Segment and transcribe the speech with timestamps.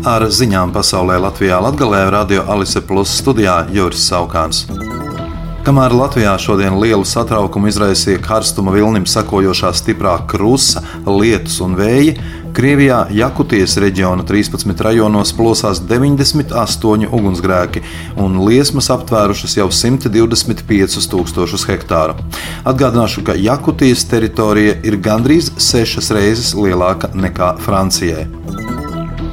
[0.00, 4.62] Ar ziņām pasaulē Latvijā Latvijā radio Alise Plus studijā Juris Saukāns.
[5.60, 12.16] Kamēr Latvijā šodien lielu satraukumu izraisīja karstuma vilnim sekojošā stiprā krusa, lietus un vēji,
[12.56, 17.84] Krievijā Jakutijas reģiona 13 rajonos plosās 98 ugunsgrēki,
[18.16, 22.16] un liesmas aptvērušas jau 125 tūkstošus hektāru.
[22.64, 28.30] Atgādināšu, ka Jakutijas teritorija ir gandrīz sešas reizes lielāka nekā Francijai.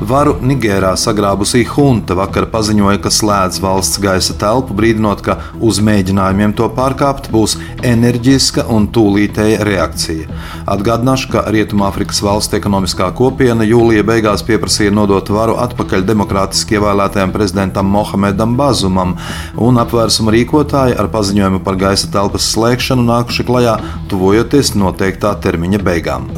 [0.00, 6.54] Varu Nigērā sagrābusī hunta vakar paziņoja, ka slēdz valsts gaisa telpu, brīdinot, ka uz mēģinājumiem
[6.56, 10.30] to pārkāpt būs enerģiska un tūlītēja reakcija.
[10.72, 17.92] Atgādināšu, ka Rietumāfrikas valsts ekonomiskā kopiena jūlija beigās pieprasīja nodot varu atpakaļ demokrātiski ievēlētajam prezidentam
[17.92, 19.18] Mohamedam Bazumam,
[19.60, 23.76] un apvērsuma rīkotāji ar paziņojumu par gaisa telpas slēgšanu nākuši klajā,
[24.08, 26.32] tuvojoties noteiktā termiņa beigām.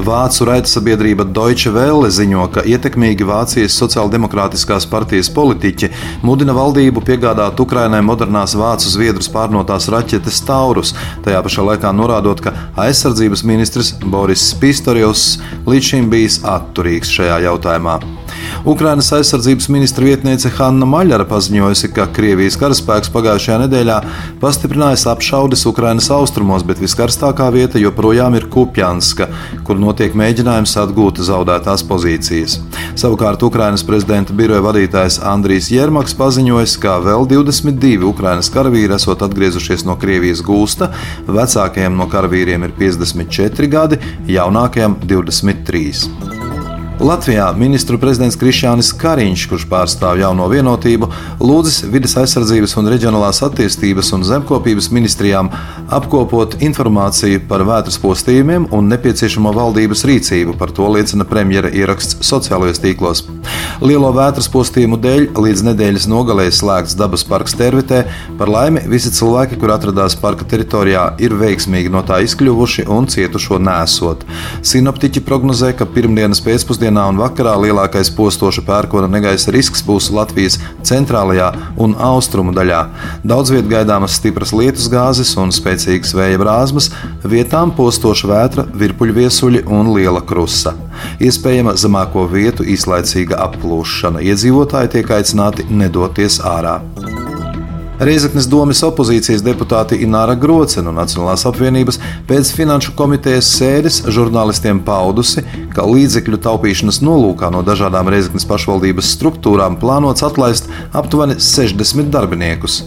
[0.00, 5.90] Vācu raidsabiedrība Deutsche Welle ziņo, ka ietekmīgi Vācijas sociāldemokrātiskās partijas politiķi
[6.24, 10.94] mudina valdību piegādāt Ukrainai modernās vācu zviedru pārnotās raķetes Taurus,
[11.26, 12.54] tajā pašā laikā norādot, ka
[12.86, 15.36] aizsardzības ministrs Boris Pistorius
[15.68, 18.00] līdz šim bijis atturīgs šajā jautājumā.
[18.64, 23.96] Ukrainas aizsardzības ministra vietniece Hanna Maļara paziņojusi, ka Krievijas karaspēks pagājušajā nedēļā
[24.38, 29.26] pastiprinājis apšaudes Ukrainas austrumos, bet viskarstākā vieta joprojām ir Kupjanska,
[29.66, 32.60] kur notiek mēģinājums atgūt zaudētās pozīcijas.
[33.02, 39.82] Savukārt Ukrainas prezidenta biroja vadītājs Andrijs Jermaks paziņojis, ka vēl 22 Ukrainas karavīri esot atgriezušies
[39.88, 40.92] no Krievijas gūsta,
[41.26, 43.98] vecākajiem no karavīriem ir 54 gadi,
[44.30, 46.31] jaunākajiem 23.
[47.02, 51.08] Latvijā ministru prezidents Krišjānis Kariņš, kurš pārstāv jauno vienotību,
[51.42, 55.48] lūdzis vidas aizsardzības un reģionālās attīstības un zemkopības ministrijām
[55.90, 60.54] apkopot informāciju par vētras postījumiem un nepieciešamo valdības rīcību.
[60.60, 63.24] Par to liecina premjera ieraksts sociālajos tīklos.
[63.82, 68.04] Lielo vētras postījumu dēļ līdz nedēļas nogalē slēgts dabas parks Tervitē.
[68.38, 73.58] Par laimi visi cilvēki, kur atradās parka teritorijā, ir veiksmīgi no tā izkļuvuši un cietušo
[73.58, 74.22] nesot.
[74.62, 80.58] Sinoptiķi prognozē, ka pirmdienas pēcpusdienā pēcpusdienā un vakarā lielākais postoša pērkona negaisa risks būs Latvijas
[80.84, 82.82] centrālajā un austrumu daļā.
[83.24, 86.90] Daudz vietā gaidāmas stipras lietus gāzes un spēcīgas vēja brāzmas,
[87.24, 90.74] vietām postoša vētra, virpuļviesuļi un liela krusa.
[91.20, 94.20] Iespējama zemāko vietu īslaicīga applūšana.
[94.20, 96.80] Iedzīvotāji tiek aicināti nedoties ārā.
[98.02, 105.44] Reizeknas domas opozīcijas deputāti Ināra Groce no Nacionālās apvienības pēc finanšu komitejas sēdes žurnālistiem paudusi,
[105.70, 110.66] ka līdzekļu taupīšanas nolūkā no dažādām Reizeknas pašvaldības struktūrām plānots atlaist
[110.98, 112.80] aptuveni 60 darbiniekus.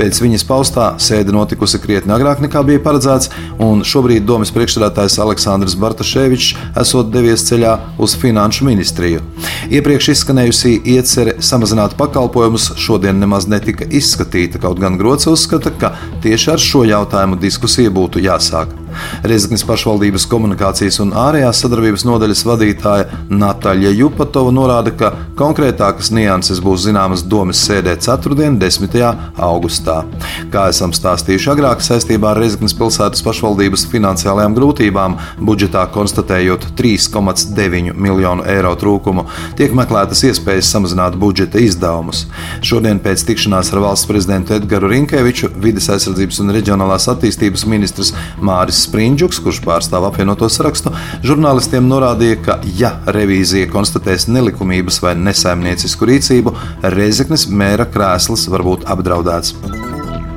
[0.00, 3.28] Pēc viņas paustā sēde notikusi krietni agrāk nekā bija paredzēts,
[3.60, 9.20] un šobrīd domas priekšstādātājs Aleksandrs Bartaševičs esot devies ceļā uz Finanšu ministriju.
[9.68, 15.92] Iepriekš izskanējusī iecerē samazināt pakalpojumus šodien nemaz netika izskatīta, kaut gan Grots uzskata, ka
[16.24, 18.72] tieši ar šo jautājumu diskusija būtu jāsāk.
[19.26, 26.84] Reizeknas pašvaldības komunikācijas un ārējās sadarbības nodaļas vadītāja Natāļa Jupatova norāda, ka konkrētākas nianses būs
[26.86, 28.50] zināmas domas sēdē 4.
[28.60, 28.96] 10.
[29.40, 30.00] augustā.
[30.52, 35.16] Kā esam stāstījuši agrāk, saistībā ar Reizeknas pilsētas pašvaldības finansiālajām grūtībām,
[35.50, 39.26] budžetā konstatējot 3,9 miljonu eiro trūkumu,
[39.58, 42.26] tiek meklētas iespējas samazināt budžeta izdevumus.
[42.66, 48.12] Šodien pēc tikšanās ar valsts prezidentu Edgars Rinkeviču, vides aizsardzības un reģionālās attīstības ministrs
[48.42, 50.90] Māris Sprindžuks, kurš pārstāv apvienoto sarakstu,
[51.22, 56.56] žurnālistiem norādīja, ka, ja revīzija konstatēs nelikumības vai nesaimniecisku rīcību,
[56.90, 59.54] Reizeknes mēra krēsls var būt apdraudēts.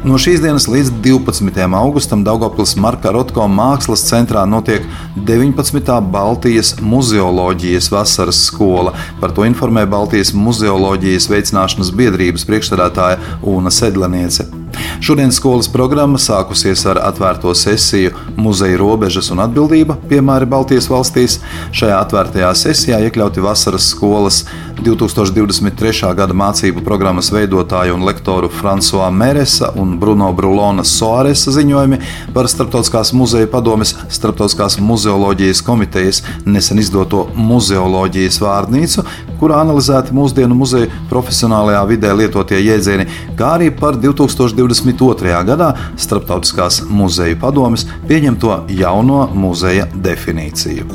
[0.03, 1.61] No šīs dienas līdz 12.
[1.79, 4.83] augustam Daugopils Marka Rotko mākslas centrā notiek
[5.15, 5.93] 19.
[6.11, 8.91] Baltijas muzeoloģijas vasaras skola.
[9.21, 14.62] Par to informē Baltijas muzeoloģijas veicināšanas biedrības priekšstādātāja Una Sedlaniece.
[15.03, 21.39] Šodien skolas programma sākusies ar atvērto sesiju Muzeja robežas un atbildība, piemēram, Baltijas valstīs.
[21.75, 24.43] Šajā atvērtajā sesijā iekļauti vasaras skolas
[24.83, 26.13] 2023.
[26.17, 31.99] gada mācību programmas veidotāju un lektoru Fransuā Meresa un Bruno Brulona Soaresa ziņojumi
[32.35, 39.05] par Startautiskās muzeja padomes Startautiskās muzeoloģijas komitejas nesen izdoto muzeoloģijas vārnīcu,
[39.43, 44.63] kurā analizēti mūsdienu muzeja profesionālajā vidē lietotie jēdzieni, kā arī par 2020.
[44.63, 45.43] 22.
[45.47, 50.87] gadā Startautiskās muzeju padomes pieņemto jauno muzeja definīciju.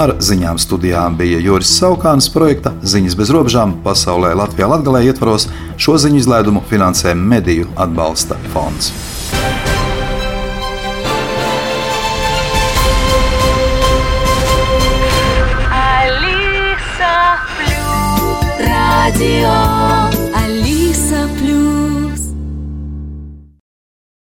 [0.00, 5.98] Ar ziņām studijām bija Juris Saukāns projekta Ziņas bez robežām pasaulē Latvijā Latgalē ietvaros šo
[5.98, 8.92] ziņu izlaidumu finansē Mediju atbalsta fonds.